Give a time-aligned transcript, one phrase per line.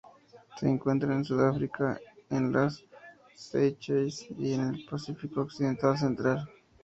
[0.59, 1.99] Se encuentran en Sudáfrica,
[2.31, 2.83] en las
[3.35, 6.49] Seychelles y en el Pacífico occidental central.